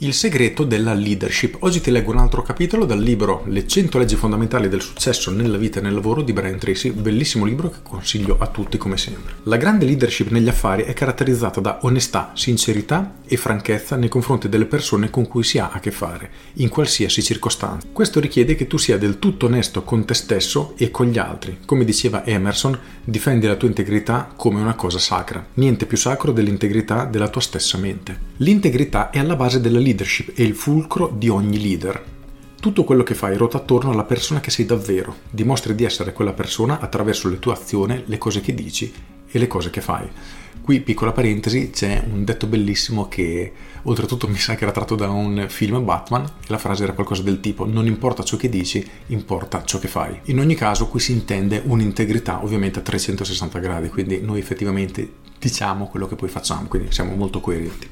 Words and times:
Il 0.00 0.12
segreto 0.12 0.64
della 0.64 0.92
leadership. 0.92 1.56
Oggi 1.60 1.80
ti 1.80 1.90
leggo 1.90 2.10
un 2.10 2.18
altro 2.18 2.42
capitolo 2.42 2.84
dal 2.84 3.00
libro 3.00 3.44
Le 3.46 3.66
100 3.66 3.96
leggi 3.96 4.14
fondamentali 4.14 4.68
del 4.68 4.82
successo 4.82 5.30
nella 5.30 5.56
vita 5.56 5.78
e 5.78 5.82
nel 5.82 5.94
lavoro 5.94 6.20
di 6.20 6.34
Brian 6.34 6.58
Tracy, 6.58 6.90
bellissimo 6.90 7.46
libro 7.46 7.70
che 7.70 7.78
consiglio 7.82 8.36
a 8.38 8.46
tutti 8.48 8.76
come 8.76 8.98
sempre. 8.98 9.36
La 9.44 9.56
grande 9.56 9.86
leadership 9.86 10.28
negli 10.28 10.50
affari 10.50 10.82
è 10.82 10.92
caratterizzata 10.92 11.62
da 11.62 11.78
onestà, 11.80 12.32
sincerità 12.34 13.14
e 13.26 13.38
franchezza 13.38 13.96
nei 13.96 14.10
confronti 14.10 14.50
delle 14.50 14.66
persone 14.66 15.08
con 15.08 15.26
cui 15.26 15.42
si 15.42 15.58
ha 15.58 15.70
a 15.72 15.80
che 15.80 15.90
fare, 15.90 16.30
in 16.56 16.68
qualsiasi 16.68 17.22
circostanza. 17.22 17.86
Questo 17.90 18.20
richiede 18.20 18.54
che 18.54 18.66
tu 18.66 18.76
sia 18.76 18.98
del 18.98 19.18
tutto 19.18 19.46
onesto 19.46 19.82
con 19.82 20.04
te 20.04 20.12
stesso 20.12 20.74
e 20.76 20.90
con 20.90 21.06
gli 21.06 21.16
altri. 21.16 21.60
Come 21.64 21.86
diceva 21.86 22.22
Emerson, 22.26 22.78
difendi 23.02 23.46
la 23.46 23.56
tua 23.56 23.68
integrità 23.68 24.30
come 24.36 24.60
una 24.60 24.74
cosa 24.74 24.98
sacra. 24.98 25.42
Niente 25.54 25.86
più 25.86 25.96
sacro 25.96 26.32
dell'integrità 26.32 27.06
della 27.06 27.28
tua 27.28 27.40
stessa 27.40 27.78
mente. 27.78 28.34
L'integrità 28.40 29.08
è 29.08 29.18
alla 29.18 29.36
base 29.36 29.58
della 29.58 29.84
leadership 29.86 30.34
è 30.34 30.42
il 30.42 30.54
fulcro 30.54 31.12
di 31.16 31.28
ogni 31.28 31.60
leader. 31.60 32.14
Tutto 32.58 32.84
quello 32.84 33.04
che 33.04 33.14
fai 33.14 33.36
ruota 33.36 33.58
attorno 33.58 33.92
alla 33.92 34.04
persona 34.04 34.40
che 34.40 34.50
sei 34.50 34.66
davvero. 34.66 35.14
Dimostri 35.30 35.74
di 35.74 35.84
essere 35.84 36.12
quella 36.12 36.32
persona 36.32 36.80
attraverso 36.80 37.28
le 37.28 37.38
tue 37.38 37.52
azioni, 37.52 38.02
le 38.06 38.18
cose 38.18 38.40
che 38.40 38.54
dici 38.54 38.92
e 39.30 39.38
le 39.38 39.46
cose 39.46 39.70
che 39.70 39.80
fai. 39.80 40.08
Qui, 40.60 40.80
piccola 40.80 41.12
parentesi, 41.12 41.70
c'è 41.70 42.02
un 42.10 42.24
detto 42.24 42.48
bellissimo 42.48 43.06
che 43.06 43.52
oltretutto 43.82 44.26
mi 44.28 44.36
sa 44.36 44.56
che 44.56 44.64
era 44.64 44.72
tratto 44.72 44.96
da 44.96 45.08
un 45.08 45.46
film 45.48 45.84
Batman 45.84 46.28
la 46.46 46.58
frase 46.58 46.82
era 46.82 46.92
qualcosa 46.92 47.22
del 47.22 47.38
tipo 47.38 47.66
non 47.66 47.86
importa 47.86 48.24
ciò 48.24 48.36
che 48.36 48.48
dici, 48.48 48.84
importa 49.08 49.62
ciò 49.64 49.78
che 49.78 49.86
fai. 49.86 50.18
In 50.24 50.40
ogni 50.40 50.56
caso 50.56 50.88
qui 50.88 50.98
si 50.98 51.12
intende 51.12 51.62
un'integrità 51.64 52.42
ovviamente 52.42 52.80
a 52.80 52.82
360 52.82 53.58
gradi, 53.60 53.88
quindi 53.90 54.20
noi 54.20 54.40
effettivamente 54.40 55.08
diciamo 55.38 55.86
quello 55.86 56.08
che 56.08 56.16
poi 56.16 56.28
facciamo, 56.28 56.66
quindi 56.66 56.90
siamo 56.90 57.14
molto 57.14 57.38
coerenti. 57.38 57.88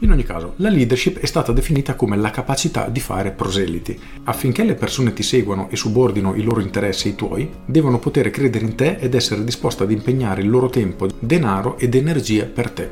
In 0.00 0.10
ogni 0.10 0.24
caso, 0.24 0.54
la 0.56 0.68
leadership 0.68 1.18
è 1.18 1.26
stata 1.26 1.52
definita 1.52 1.94
come 1.94 2.16
la 2.16 2.30
capacità 2.30 2.88
di 2.88 3.00
fare 3.00 3.30
proseliti. 3.30 3.98
Affinché 4.24 4.64
le 4.64 4.74
persone 4.74 5.12
ti 5.12 5.22
seguano 5.22 5.68
e 5.70 5.76
subordino 5.76 6.34
i 6.34 6.42
loro 6.42 6.60
interessi 6.60 7.08
ai 7.08 7.14
tuoi, 7.14 7.48
devono 7.64 7.98
poter 7.98 8.30
credere 8.30 8.64
in 8.64 8.74
te 8.74 8.96
ed 8.98 9.14
essere 9.14 9.44
disposte 9.44 9.84
ad 9.84 9.90
impegnare 9.90 10.42
il 10.42 10.50
loro 10.50 10.68
tempo, 10.68 11.06
denaro 11.18 11.78
ed 11.78 11.94
energia 11.94 12.44
per 12.44 12.70
te. 12.70 12.90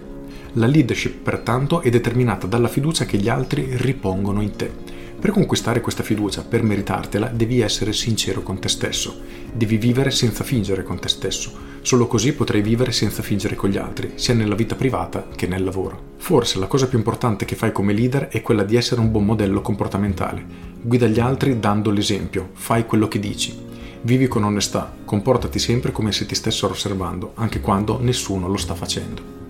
La 0.54 0.66
leadership, 0.66 1.22
pertanto, 1.22 1.80
è 1.80 1.90
determinata 1.90 2.46
dalla 2.46 2.68
fiducia 2.68 3.04
che 3.04 3.18
gli 3.18 3.28
altri 3.28 3.68
ripongono 3.70 4.40
in 4.40 4.54
te. 4.54 4.70
Per 5.18 5.30
conquistare 5.30 5.80
questa 5.80 6.02
fiducia, 6.02 6.42
per 6.42 6.62
meritartela, 6.62 7.28
devi 7.28 7.60
essere 7.60 7.92
sincero 7.92 8.42
con 8.42 8.58
te 8.58 8.68
stesso. 8.68 9.20
Devi 9.52 9.76
vivere 9.76 10.10
senza 10.10 10.44
fingere 10.44 10.82
con 10.82 10.98
te 10.98 11.08
stesso. 11.08 11.71
Solo 11.84 12.06
così 12.06 12.32
potrai 12.32 12.62
vivere 12.62 12.92
senza 12.92 13.22
fingere 13.22 13.56
con 13.56 13.68
gli 13.68 13.76
altri, 13.76 14.12
sia 14.14 14.34
nella 14.34 14.54
vita 14.54 14.76
privata 14.76 15.26
che 15.34 15.48
nel 15.48 15.64
lavoro. 15.64 16.10
Forse 16.16 16.60
la 16.60 16.68
cosa 16.68 16.86
più 16.86 16.96
importante 16.96 17.44
che 17.44 17.56
fai 17.56 17.72
come 17.72 17.92
leader 17.92 18.28
è 18.28 18.40
quella 18.40 18.62
di 18.62 18.76
essere 18.76 19.00
un 19.00 19.10
buon 19.10 19.24
modello 19.24 19.60
comportamentale. 19.60 20.44
Guida 20.80 21.08
gli 21.08 21.18
altri 21.18 21.58
dando 21.58 21.90
l'esempio, 21.90 22.50
fai 22.52 22.86
quello 22.86 23.08
che 23.08 23.18
dici. 23.18 23.58
Vivi 24.02 24.28
con 24.28 24.44
onestà, 24.44 24.94
comportati 25.04 25.58
sempre 25.58 25.90
come 25.90 26.12
se 26.12 26.24
ti 26.24 26.36
stessero 26.36 26.72
osservando, 26.72 27.32
anche 27.34 27.60
quando 27.60 27.98
nessuno 28.00 28.46
lo 28.46 28.56
sta 28.56 28.74
facendo. 28.74 29.40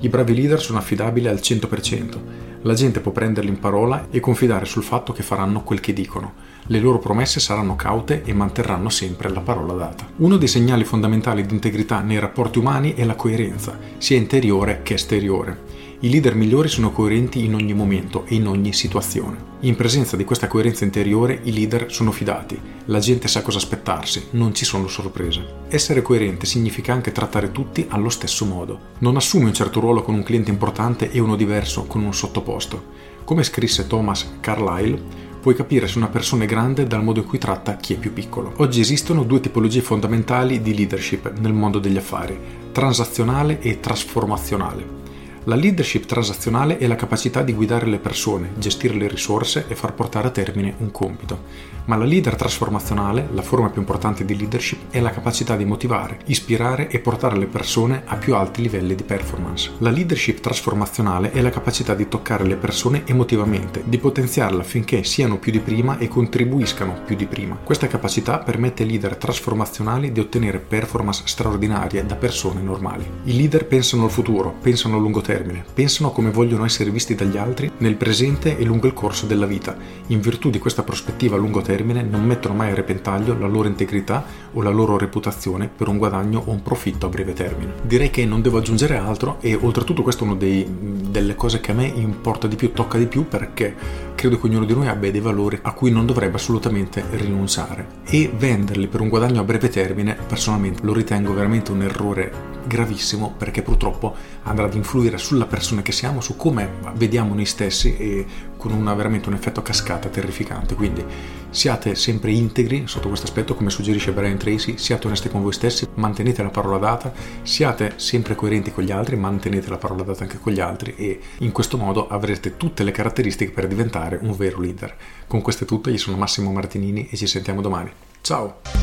I 0.00 0.08
bravi 0.08 0.34
leader 0.34 0.60
sono 0.60 0.78
affidabili 0.78 1.28
al 1.28 1.40
100%. 1.42 2.18
La 2.64 2.74
gente 2.74 3.00
può 3.00 3.10
prenderli 3.10 3.50
in 3.50 3.58
parola 3.58 4.06
e 4.10 4.20
confidare 4.20 4.66
sul 4.66 4.84
fatto 4.84 5.12
che 5.12 5.24
faranno 5.24 5.64
quel 5.64 5.80
che 5.80 5.92
dicono. 5.92 6.34
Le 6.66 6.78
loro 6.78 7.00
promesse 7.00 7.40
saranno 7.40 7.74
caute 7.74 8.22
e 8.24 8.32
manterranno 8.32 8.88
sempre 8.88 9.28
la 9.30 9.40
parola 9.40 9.72
data. 9.72 10.06
Uno 10.18 10.36
dei 10.36 10.46
segnali 10.46 10.84
fondamentali 10.84 11.44
di 11.44 11.54
integrità 11.54 12.00
nei 12.02 12.20
rapporti 12.20 12.60
umani 12.60 12.94
è 12.94 13.04
la 13.04 13.16
coerenza, 13.16 13.76
sia 13.98 14.16
interiore 14.16 14.82
che 14.84 14.94
esteriore. 14.94 15.81
I 16.04 16.10
leader 16.10 16.34
migliori 16.34 16.66
sono 16.66 16.90
coerenti 16.90 17.44
in 17.44 17.54
ogni 17.54 17.74
momento 17.74 18.24
e 18.26 18.34
in 18.34 18.48
ogni 18.48 18.72
situazione. 18.72 19.50
In 19.60 19.76
presenza 19.76 20.16
di 20.16 20.24
questa 20.24 20.48
coerenza 20.48 20.82
interiore 20.82 21.38
i 21.44 21.52
leader 21.52 21.92
sono 21.92 22.10
fidati, 22.10 22.60
la 22.86 22.98
gente 22.98 23.28
sa 23.28 23.40
cosa 23.40 23.58
aspettarsi, 23.58 24.26
non 24.30 24.52
ci 24.52 24.64
sono 24.64 24.88
sorprese. 24.88 25.46
Essere 25.68 26.02
coerente 26.02 26.44
significa 26.44 26.92
anche 26.92 27.12
trattare 27.12 27.52
tutti 27.52 27.86
allo 27.88 28.08
stesso 28.08 28.44
modo. 28.44 28.80
Non 28.98 29.14
assumi 29.14 29.44
un 29.44 29.54
certo 29.54 29.78
ruolo 29.78 30.02
con 30.02 30.14
un 30.14 30.24
cliente 30.24 30.50
importante 30.50 31.08
e 31.12 31.20
uno 31.20 31.36
diverso 31.36 31.84
con 31.84 32.02
un 32.02 32.12
sottoposto. 32.12 32.82
Come 33.22 33.44
scrisse 33.44 33.86
Thomas 33.86 34.38
Carlyle, 34.40 35.00
puoi 35.40 35.54
capire 35.54 35.86
se 35.86 35.98
una 35.98 36.08
persona 36.08 36.42
è 36.42 36.48
grande 36.48 36.84
dal 36.84 37.04
modo 37.04 37.20
in 37.20 37.26
cui 37.26 37.38
tratta 37.38 37.76
chi 37.76 37.94
è 37.94 37.96
più 37.96 38.12
piccolo. 38.12 38.54
Oggi 38.56 38.80
esistono 38.80 39.22
due 39.22 39.38
tipologie 39.38 39.82
fondamentali 39.82 40.60
di 40.62 40.74
leadership 40.74 41.32
nel 41.38 41.52
mondo 41.52 41.78
degli 41.78 41.96
affari, 41.96 42.36
transazionale 42.72 43.60
e 43.60 43.78
trasformazionale. 43.78 45.01
La 45.46 45.56
leadership 45.56 46.06
transazionale 46.06 46.78
è 46.78 46.86
la 46.86 46.94
capacità 46.94 47.42
di 47.42 47.52
guidare 47.52 47.86
le 47.86 47.98
persone, 47.98 48.52
gestire 48.58 48.94
le 48.94 49.08
risorse 49.08 49.64
e 49.66 49.74
far 49.74 49.92
portare 49.92 50.28
a 50.28 50.30
termine 50.30 50.74
un 50.78 50.92
compito. 50.92 51.70
Ma 51.86 51.96
la 51.96 52.04
leader 52.04 52.36
trasformazionale, 52.36 53.26
la 53.32 53.42
forma 53.42 53.68
più 53.68 53.80
importante 53.80 54.24
di 54.24 54.36
leadership, 54.36 54.92
è 54.92 55.00
la 55.00 55.10
capacità 55.10 55.56
di 55.56 55.64
motivare, 55.64 56.20
ispirare 56.26 56.88
e 56.88 57.00
portare 57.00 57.36
le 57.36 57.46
persone 57.46 58.04
a 58.04 58.14
più 58.14 58.36
alti 58.36 58.62
livelli 58.62 58.94
di 58.94 59.02
performance. 59.02 59.72
La 59.78 59.90
leadership 59.90 60.38
trasformazionale 60.38 61.32
è 61.32 61.40
la 61.40 61.50
capacità 61.50 61.96
di 61.96 62.06
toccare 62.06 62.44
le 62.44 62.54
persone 62.54 63.02
emotivamente, 63.04 63.82
di 63.84 63.98
potenziarle 63.98 64.60
affinché 64.60 65.02
siano 65.02 65.38
più 65.38 65.50
di 65.50 65.58
prima 65.58 65.98
e 65.98 66.06
contribuiscano 66.06 67.00
più 67.04 67.16
di 67.16 67.26
prima. 67.26 67.56
Questa 67.56 67.88
capacità 67.88 68.38
permette 68.38 68.84
ai 68.84 68.90
leader 68.90 69.16
trasformazionali 69.16 70.12
di 70.12 70.20
ottenere 70.20 70.60
performance 70.60 71.22
straordinarie 71.24 72.06
da 72.06 72.14
persone 72.14 72.62
normali. 72.62 73.04
I 73.24 73.36
leader 73.36 73.66
pensano 73.66 74.04
al 74.04 74.10
futuro, 74.12 74.54
pensano 74.62 74.98
a 74.98 75.00
lungo 75.00 75.20
termine 75.20 75.30
termine, 75.32 75.64
pensano 75.72 76.10
come 76.10 76.30
vogliono 76.30 76.66
essere 76.66 76.90
visti 76.90 77.14
dagli 77.14 77.38
altri 77.38 77.70
nel 77.78 77.96
presente 77.96 78.58
e 78.58 78.64
lungo 78.64 78.86
il 78.86 78.92
corso 78.92 79.24
della 79.24 79.46
vita. 79.46 79.74
In 80.08 80.20
virtù 80.20 80.50
di 80.50 80.58
questa 80.58 80.82
prospettiva 80.82 81.36
a 81.36 81.38
lungo 81.38 81.62
termine 81.62 82.02
non 82.02 82.22
mettono 82.24 82.54
mai 82.54 82.70
a 82.70 82.74
repentaglio 82.74 83.38
la 83.38 83.46
loro 83.46 83.66
integrità 83.66 84.24
o 84.52 84.60
la 84.60 84.70
loro 84.70 84.98
reputazione 84.98 85.70
per 85.74 85.88
un 85.88 85.96
guadagno 85.96 86.42
o 86.44 86.50
un 86.50 86.62
profitto 86.62 87.06
a 87.06 87.08
breve 87.08 87.32
termine. 87.32 87.72
Direi 87.82 88.10
che 88.10 88.26
non 88.26 88.42
devo 88.42 88.58
aggiungere 88.58 88.98
altro 88.98 89.38
e 89.40 89.54
oltretutto 89.54 90.02
questo 90.02 90.24
è 90.24 90.26
una 90.26 90.36
delle 90.36 91.34
cose 91.34 91.60
che 91.60 91.70
a 91.70 91.74
me 91.74 91.86
importa 91.86 92.46
di 92.46 92.56
più, 92.56 92.72
tocca 92.72 92.98
di 92.98 93.06
più 93.06 93.26
perché 93.26 93.74
credo 94.14 94.38
che 94.38 94.46
ognuno 94.46 94.66
di 94.66 94.74
noi 94.74 94.88
abbia 94.88 95.10
dei 95.10 95.20
valori 95.20 95.58
a 95.62 95.72
cui 95.72 95.90
non 95.90 96.04
dovrebbe 96.04 96.36
assolutamente 96.36 97.02
rinunciare 97.12 98.00
e 98.04 98.30
venderli 98.36 98.86
per 98.86 99.00
un 99.00 99.08
guadagno 99.08 99.40
a 99.40 99.44
breve 99.44 99.68
termine 99.68 100.16
personalmente 100.26 100.82
lo 100.84 100.92
ritengo 100.92 101.32
veramente 101.32 101.72
un 101.72 101.82
errore 101.82 102.51
gravissimo 102.66 103.34
perché 103.36 103.62
purtroppo 103.62 104.14
andrà 104.44 104.66
ad 104.66 104.74
influire 104.74 105.18
sulla 105.18 105.46
persona 105.46 105.82
che 105.82 105.92
siamo, 105.92 106.20
su 106.20 106.36
come 106.36 106.70
vediamo 106.94 107.34
noi 107.34 107.46
stessi 107.46 107.96
e 107.96 108.26
con 108.56 108.72
una, 108.72 108.94
veramente 108.94 109.28
un 109.28 109.34
effetto 109.34 109.60
a 109.60 109.62
cascata 109.62 110.08
terrificante. 110.08 110.74
Quindi 110.74 111.04
siate 111.50 111.94
sempre 111.94 112.32
integri 112.32 112.84
sotto 112.86 113.08
questo 113.08 113.26
aspetto, 113.26 113.54
come 113.54 113.70
suggerisce 113.70 114.12
Brian 114.12 114.38
Tracy, 114.38 114.78
siate 114.78 115.06
onesti 115.06 115.28
con 115.28 115.42
voi 115.42 115.52
stessi, 115.52 115.86
mantenete 115.94 116.42
la 116.42 116.50
parola 116.50 116.78
data, 116.78 117.12
siate 117.42 117.94
sempre 117.96 118.34
coerenti 118.34 118.72
con 118.72 118.84
gli 118.84 118.90
altri, 118.90 119.16
mantenete 119.16 119.68
la 119.68 119.78
parola 119.78 120.02
data 120.02 120.22
anche 120.22 120.38
con 120.38 120.52
gli 120.52 120.60
altri 120.60 120.94
e 120.96 121.20
in 121.38 121.52
questo 121.52 121.76
modo 121.76 122.08
avrete 122.08 122.56
tutte 122.56 122.84
le 122.84 122.92
caratteristiche 122.92 123.50
per 123.50 123.66
diventare 123.66 124.18
un 124.22 124.34
vero 124.36 124.60
leader. 124.60 124.96
Con 125.26 125.42
questo 125.42 125.64
è 125.64 125.66
tutto, 125.66 125.90
io 125.90 125.98
sono 125.98 126.16
Massimo 126.16 126.52
Martinini 126.52 127.08
e 127.10 127.16
ci 127.16 127.26
sentiamo 127.26 127.60
domani. 127.60 127.90
Ciao! 128.20 128.81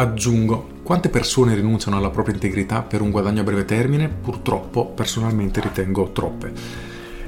Aggiungo, 0.00 0.78
quante 0.82 1.10
persone 1.10 1.54
rinunciano 1.54 1.98
alla 1.98 2.08
propria 2.08 2.32
integrità 2.32 2.80
per 2.80 3.02
un 3.02 3.10
guadagno 3.10 3.42
a 3.42 3.44
breve 3.44 3.66
termine? 3.66 4.08
Purtroppo, 4.08 4.86
personalmente 4.86 5.60
ritengo 5.60 6.10
troppe. 6.12 6.50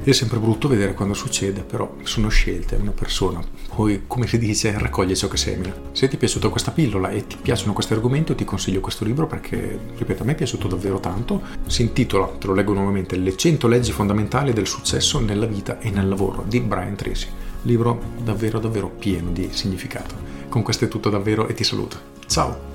È 0.02 0.10
sempre 0.12 0.38
brutto 0.38 0.68
vedere 0.68 0.94
quando 0.94 1.12
succede, 1.12 1.64
però 1.64 1.96
sono 2.02 2.30
scelte, 2.30 2.76
una 2.76 2.92
persona 2.92 3.44
poi, 3.74 4.04
come 4.06 4.26
si 4.26 4.38
dice, 4.38 4.78
raccoglie 4.78 5.14
ciò 5.14 5.28
che 5.28 5.36
semina. 5.36 5.74
Se 5.92 6.08
ti 6.08 6.16
è 6.16 6.19
piaciuta 6.19 6.48
questa 6.48 6.70
pillola 6.70 7.10
e 7.10 7.26
ti 7.26 7.36
piacciono 7.42 7.74
questi 7.74 7.92
argomenti, 7.92 8.34
ti 8.34 8.46
consiglio 8.46 8.80
questo 8.80 9.04
libro 9.04 9.26
perché, 9.26 9.78
ripeto, 9.94 10.22
a 10.22 10.25
me 10.25 10.32
è 10.32 10.36
piaciuto 10.36 10.66
davvero 10.66 10.98
tanto. 10.98 11.42
Si 11.66 11.82
intitola, 11.82 12.25
te 12.38 12.46
lo 12.46 12.54
leggo 12.54 12.72
nuovamente, 12.72 13.16
Le 13.16 13.36
100 13.36 13.68
leggi 13.68 13.92
fondamentali 13.92 14.54
del 14.54 14.66
successo 14.66 15.20
nella 15.20 15.44
vita 15.44 15.78
e 15.78 15.90
nel 15.90 16.08
lavoro 16.08 16.42
di 16.48 16.58
Brian 16.60 16.96
Tracy. 16.96 17.28
Libro 17.64 18.00
davvero, 18.25 18.58
davvero 18.58 18.88
pieno 18.88 19.30
di 19.30 19.50
significato. 19.52 20.14
Con 20.48 20.62
questo 20.62 20.86
è 20.86 20.88
tutto 20.88 21.10
davvero 21.10 21.46
e 21.48 21.52
ti 21.52 21.64
saluto. 21.64 22.12
Ciao! 22.28 22.71